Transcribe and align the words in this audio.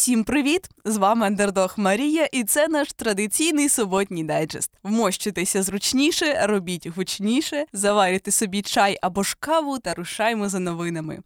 Всім 0.00 0.24
привіт! 0.24 0.68
З 0.84 0.96
вами 0.96 1.26
Андердог 1.26 1.74
Марія, 1.76 2.28
і 2.32 2.44
це 2.44 2.68
наш 2.68 2.92
традиційний 2.92 3.68
суботній 3.68 4.24
дайджест. 4.24 4.70
Вмощуйтеся 4.82 5.62
зручніше, 5.62 6.46
робіть 6.46 6.86
гучніше, 6.86 7.66
заварюйте 7.72 8.30
собі 8.30 8.62
чай 8.62 8.98
або 9.02 9.22
ж 9.22 9.36
каву 9.40 9.78
та 9.78 9.94
рушаймо 9.94 10.48
за 10.48 10.58
новинами. 10.58 11.18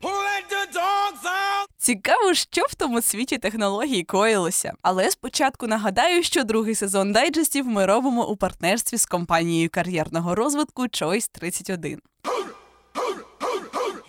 Цікаво, 1.79 2.35
що 2.35 2.63
в 2.69 2.75
тому 2.75 3.03
світі 3.03 3.39
технологій 3.39 4.05
коїлося. 4.05 4.73
Але 4.83 5.11
спочатку 5.11 5.67
нагадаю, 5.67 6.23
що 6.23 6.45
другий 6.45 6.75
сезон 6.75 7.13
дайджестів 7.13 7.67
ми 7.67 7.87
робимо 7.87 8.29
у 8.29 8.37
партнерстві 8.37 8.97
з 8.97 9.07
компанією 9.07 9.69
кар'єрного 9.73 10.35
розвитку 10.35 10.83
Choice 10.83 11.29
31. 11.33 12.01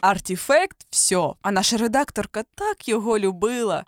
Артіфект 0.02 0.78
все. 0.90 1.34
А 1.42 1.52
наша 1.52 1.78
редакторка 1.78 2.44
так 2.56 2.88
його 2.88 3.20
любила. 3.20 3.84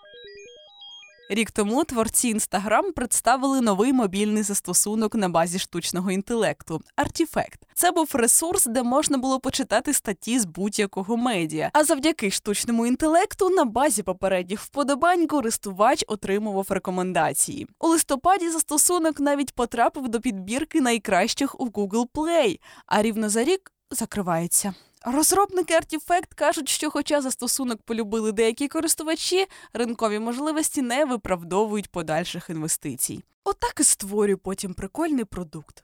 Рік 1.29 1.51
тому 1.51 1.83
творці 1.83 2.27
Інстаграм 2.27 2.91
представили 2.91 3.61
новий 3.61 3.93
мобільний 3.93 4.43
застосунок 4.43 5.15
на 5.15 5.29
базі 5.29 5.59
штучного 5.59 6.11
інтелекту 6.11 6.81
Артіфект. 6.95 7.59
Це 7.73 7.91
був 7.91 8.09
ресурс, 8.13 8.65
де 8.65 8.83
можна 8.83 9.17
було 9.17 9.39
почитати 9.39 9.93
статті 9.93 10.39
з 10.39 10.45
будь-якого 10.45 11.17
медіа. 11.17 11.69
А 11.73 11.83
завдяки 11.83 12.31
штучному 12.31 12.85
інтелекту 12.85 13.49
на 13.49 13.65
базі 13.65 14.03
попередніх 14.03 14.61
вподобань 14.61 15.27
користувач 15.27 16.05
отримував 16.07 16.65
рекомендації. 16.69 17.67
У 17.79 17.87
листопаді 17.87 18.49
застосунок 18.49 19.19
навіть 19.19 19.55
потрапив 19.55 20.09
до 20.09 20.21
підбірки 20.21 20.81
найкращих 20.81 21.59
у 21.59 21.67
Google 21.69 22.07
Play, 22.13 22.59
а 22.85 23.01
рівно 23.01 23.29
за 23.29 23.43
рік 23.43 23.71
закривається. 23.91 24.73
Розробники 25.05 25.73
Artifact 25.73 26.27
кажуть, 26.35 26.69
що, 26.69 26.91
хоча 26.91 27.21
застосунок 27.21 27.81
полюбили 27.81 28.31
деякі 28.31 28.67
користувачі, 28.67 29.45
ринкові 29.73 30.19
можливості 30.19 30.81
не 30.81 31.05
виправдовують 31.05 31.91
подальших 31.91 32.49
інвестицій. 32.49 33.23
Отак 33.43 33.75
і 33.79 33.83
створюю 33.83 34.37
потім 34.37 34.73
прикольний 34.73 35.25
продукт. 35.25 35.83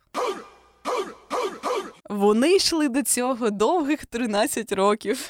Вони 2.10 2.56
йшли 2.56 2.90
до 2.90 3.04
цього 3.04 3.50
довгих 3.50 4.06
13 4.06 4.72
років. 4.72 5.30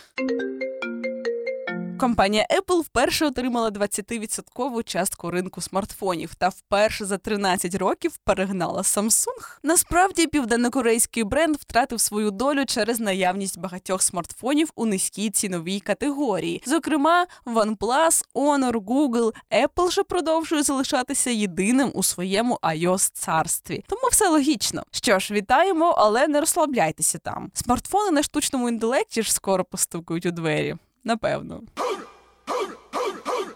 Компанія 2.03 2.45
Apple 2.49 2.81
вперше 2.81 3.25
отримала 3.25 3.69
20% 3.69 4.83
частку 4.83 5.31
ринку 5.31 5.61
смартфонів 5.61 6.35
та 6.35 6.49
вперше 6.49 7.05
за 7.05 7.17
13 7.17 7.75
років 7.75 8.17
перегнала 8.17 8.81
Samsung. 8.81 9.57
Насправді 9.63 10.27
південнокорейський 10.27 11.23
бренд 11.23 11.55
втратив 11.55 11.99
свою 11.99 12.31
долю 12.31 12.65
через 12.65 12.99
наявність 12.99 13.59
багатьох 13.59 14.01
смартфонів 14.01 14.69
у 14.75 14.85
низькій 14.85 15.29
ціновій 15.29 15.79
категорії. 15.79 16.63
Зокрема, 16.65 17.25
OnePlus, 17.45 18.23
Honor, 18.35 18.73
Google, 18.73 19.33
Apple 19.51 19.91
же 19.91 20.03
продовжує 20.03 20.63
залишатися 20.63 21.29
єдиним 21.29 21.91
у 21.93 22.03
своєму 22.03 22.59
ios 22.63 23.11
царстві. 23.13 23.83
Тому 23.87 24.07
все 24.11 24.29
логічно. 24.29 24.83
Що 24.91 25.19
ж, 25.19 25.33
вітаємо, 25.33 25.95
але 25.97 26.27
не 26.27 26.39
розслабляйтеся 26.39 27.17
там. 27.17 27.51
Смартфони 27.53 28.11
на 28.11 28.23
штучному 28.23 28.69
інтелекті 28.69 29.23
ж 29.23 29.33
скоро 29.33 29.65
постукають 29.65 30.25
у 30.25 30.31
двері. 30.31 30.75
Напевно. 31.03 31.61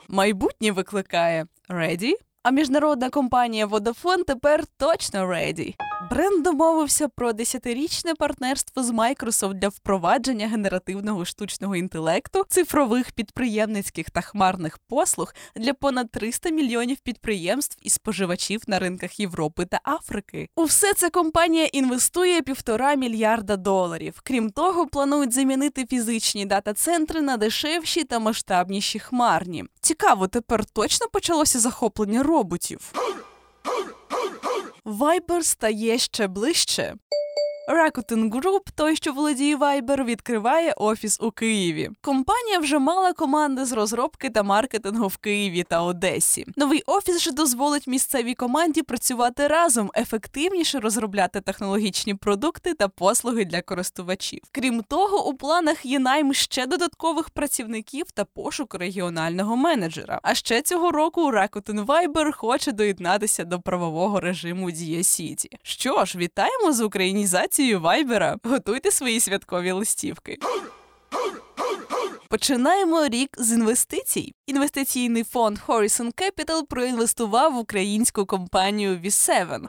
Майбутнє 0.10 0.72
викликає 0.72 1.46
Ready? 1.70 2.14
А 2.44 2.52
міжнародна 2.52 3.10
компанія 3.10 3.68
Vodafone 3.68 4.24
тепер 4.28 4.64
точно 4.78 5.20
ready. 5.20 5.74
Бренд 6.02 6.44
домовився 6.44 7.08
про 7.08 7.34
десятирічне 7.34 8.16
партнерство 8.16 8.84
з 8.84 8.92
Microsoft 8.92 9.54
для 9.54 9.68
впровадження 9.68 10.48
генеративного 10.48 11.26
штучного 11.26 11.76
інтелекту, 11.76 12.46
цифрових 12.50 13.12
підприємницьких 13.12 14.10
та 14.10 14.22
хмарних 14.22 14.78
послуг 14.78 15.34
для 15.56 15.74
понад 15.74 16.12
300 16.12 16.50
мільйонів 16.50 16.98
підприємств 16.98 17.78
і 17.82 17.90
споживачів 17.90 18.62
на 18.68 18.80
ринках 18.80 19.20
Європи 19.20 19.66
та 19.66 19.80
Африки. 19.84 20.50
У 20.56 20.64
все 20.64 20.94
це 20.94 21.10
компанія 21.10 21.66
інвестує 21.66 22.42
півтора 22.42 22.96
мільярда 22.96 23.58
доларів. 23.58 24.22
Крім 24.24 24.50
того, 24.50 24.88
планують 24.88 25.34
замінити 25.34 25.86
фізичні 25.86 26.46
дата-центри 26.46 27.22
на 27.22 27.38
дешевші 27.38 28.04
та 28.04 28.20
масштабніші 28.20 29.00
хмарні. 29.00 29.66
Цікаво, 29.82 30.28
тепер 30.28 30.66
точно 30.66 31.08
почалося 31.14 31.60
захоплення 31.60 32.24
роботів. 32.24 32.94
Viber 34.88 35.44
стає 35.44 35.98
ще 35.98 36.28
ближче. 36.28 36.94
Rakuten 37.68 38.32
Group, 38.32 38.62
той, 38.76 38.96
що 38.96 39.14
володіє 39.14 39.58
Viber, 39.58 40.04
відкриває 40.04 40.74
офіс 40.78 41.18
у 41.22 41.32
Києві. 41.32 41.90
Компанія 42.02 42.60
вже 42.60 42.80
мала 42.80 43.14
команди 43.14 43.66
з 43.66 43.72
розробки 43.72 44.30
та 44.30 44.44
маркетингу 44.44 45.08
в 45.08 45.18
Києві 45.18 45.64
та 45.64 45.82
Одесі. 45.82 46.46
Новий 46.56 46.84
офіс 46.86 47.20
же 47.20 47.32
дозволить 47.32 47.88
місцевій 47.88 48.34
команді 48.34 48.82
працювати 48.82 49.48
разом, 49.48 49.92
ефективніше 49.96 50.80
розробляти 50.80 51.42
технологічні 51.42 52.16
продукти 52.16 52.74
та 52.74 52.88
послуги 52.88 53.46
для 53.46 53.62
користувачів. 53.62 54.40
Крім 54.52 54.84
того, 54.84 55.28
у 55.28 55.34
планах 55.34 55.86
є 55.86 56.00
найм 56.00 56.34
ще 56.34 56.66
додаткових 56.66 57.30
працівників 57.30 58.06
та 58.14 58.26
пошук 58.26 58.76
регіонального 58.76 59.56
менеджера. 59.56 60.20
А 60.24 60.36
ще 60.36 60.62
цього 60.62 60.92
року 60.92 61.32
Rakuten 61.32 61.86
Viber 61.86 62.32
хоче 62.32 62.72
доєднатися 62.72 63.44
до 63.44 63.60
правового 63.60 64.20
режиму 64.20 64.72
Дія 64.72 65.04
Сіті. 65.04 65.50
Що 65.64 66.06
ж, 66.06 66.18
вітаємо 66.18 66.74
з 66.74 66.82
українізацією 66.82 67.57
акцією 67.58 67.82
Вайбера. 67.82 68.38
Готуйте 68.44 68.92
свої 68.92 69.20
святкові 69.20 69.72
листівки. 69.72 70.38
Починаємо 72.30 73.08
рік 73.08 73.30
з 73.38 73.52
інвестицій. 73.52 74.34
Інвестиційний 74.48 75.24
фонд 75.24 75.58
Horizon 75.68 76.14
Capital 76.14 76.66
проінвестував 76.70 77.54
в 77.54 77.58
українську 77.58 78.26
компанію 78.26 78.98
V7. 78.98 79.68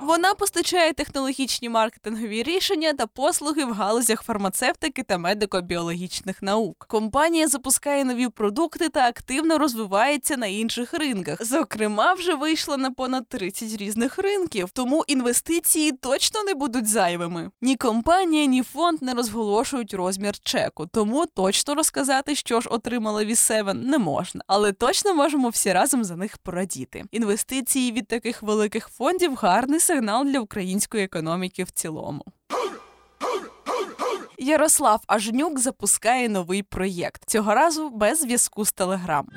Вона 0.00 0.34
постачає 0.34 0.92
технологічні 0.92 1.68
маркетингові 1.68 2.42
рішення 2.42 2.92
та 2.92 3.06
послуги 3.06 3.64
в 3.64 3.72
галузях 3.72 4.22
фармацевтики 4.22 5.02
та 5.02 5.18
медико-біологічних 5.18 6.34
наук. 6.40 6.86
Компанія 6.88 7.48
запускає 7.48 8.04
нові 8.04 8.28
продукти 8.28 8.88
та 8.88 9.00
активно 9.08 9.58
розвивається 9.58 10.36
на 10.36 10.46
інших 10.46 10.94
ринках. 10.94 11.44
Зокрема, 11.44 12.14
вже 12.14 12.34
вийшла 12.34 12.76
на 12.76 12.90
понад 12.90 13.28
30 13.28 13.76
різних 13.76 14.18
ринків, 14.18 14.70
тому 14.72 15.04
інвестиції 15.06 15.92
точно 15.92 16.42
не 16.42 16.54
будуть 16.54 16.86
зайвими. 16.86 17.50
Ні 17.60 17.76
компанія, 17.76 18.46
ні 18.46 18.62
фонд 18.62 19.02
не 19.02 19.14
розголошують 19.14 19.94
розмір 19.94 20.38
чеку, 20.38 20.86
тому 20.86 21.26
точно 21.26 21.74
розказати, 21.74 22.34
що 22.34 22.60
ж 22.60 22.68
отримала 22.68 23.24
V7, 23.24 23.72
не 23.72 23.98
можна, 23.98 24.44
але 24.46 24.72
точно 24.72 25.14
можемо 25.14 25.48
всі 25.48 25.72
разом 25.72 26.04
за 26.04 26.16
них 26.16 26.38
порадіти. 26.38 27.04
Інвестиції 27.10 27.92
від 27.92 28.08
таких 28.08 28.42
великих 28.42 28.88
фондів 28.88 29.34
гарний 29.34 29.80
сигнал 29.96 30.24
для 30.24 30.40
української 30.40 31.04
економіки 31.04 31.64
в 31.64 31.70
цілому. 31.70 32.24
Ярослав 34.38 35.00
Ажнюк 35.06 35.58
запускає 35.58 36.28
новий 36.28 36.62
проєкт 36.62 37.22
цього 37.26 37.54
разу 37.54 37.90
без 37.90 38.20
зв'язку 38.20 38.64
з 38.64 38.72
Телеграм. 38.72 39.28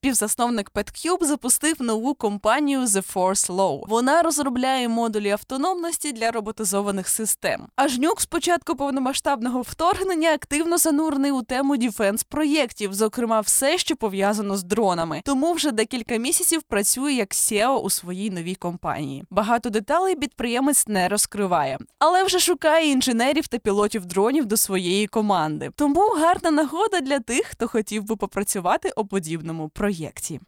Співзасновник 0.00 0.70
PetCube 0.74 1.24
запустив 1.24 1.76
нову 1.80 2.14
компанію 2.14 2.80
The 2.80 3.14
Force 3.14 3.52
Law. 3.52 3.88
Вона 3.88 4.22
розробляє 4.22 4.88
модулі 4.88 5.30
автономності 5.30 6.12
для 6.12 6.30
роботизованих 6.30 7.08
систем. 7.08 7.66
А 7.76 7.88
жнюк 7.88 8.20
з 8.20 8.26
початку 8.26 8.76
повномасштабного 8.76 9.62
вторгнення 9.62 10.32
активно 10.32 10.78
занурений 10.78 11.30
у 11.30 11.42
тему 11.42 11.76
діфенс 11.76 12.22
проєктів, 12.22 12.94
зокрема, 12.94 13.40
все, 13.40 13.78
що 13.78 13.96
пов'язано 13.96 14.56
з 14.56 14.62
дронами. 14.62 15.20
Тому 15.24 15.52
вже 15.52 15.72
декілька 15.72 16.16
місяців 16.16 16.62
працює 16.62 17.12
як 17.12 17.28
SEO 17.30 17.76
у 17.76 17.90
своїй 17.90 18.30
новій 18.30 18.54
компанії. 18.54 19.24
Багато 19.30 19.70
деталей 19.70 20.16
підприємець 20.16 20.86
не 20.86 21.08
розкриває, 21.08 21.78
але 21.98 22.24
вже 22.24 22.38
шукає 22.38 22.90
інженерів 22.90 23.48
та 23.48 23.58
пілотів 23.58 24.06
дронів 24.06 24.46
до 24.46 24.56
своєї 24.56 25.06
команди. 25.06 25.70
Тому 25.76 26.00
гарна 26.00 26.50
нагода 26.50 27.00
для 27.00 27.18
тих, 27.18 27.46
хто 27.46 27.68
хотів 27.68 28.04
би 28.04 28.16
попрацювати 28.16 28.92
у 28.96 29.06
подібному 29.06 29.68
проєкті. 29.90 30.40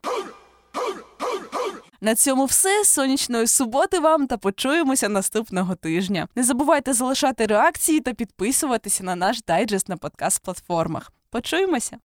На 2.01 2.15
цьому 2.15 2.45
все. 2.45 2.85
Сонячної 2.85 3.47
суботи 3.47 3.99
вам 3.99 4.27
та 4.27 4.37
почуємося 4.37 5.09
наступного 5.09 5.75
тижня. 5.75 6.29
Не 6.37 6.43
забувайте 6.43 6.93
залишати 6.93 7.47
реакції 7.47 8.01
та 8.01 8.15
підписуватися 8.15 9.05
на 9.05 9.17
наш 9.17 9.43
дайджест 9.43 9.89
на 9.89 9.97
подкаст 9.97 10.43
платформах. 10.43 11.13
Почуємося! 11.31 11.99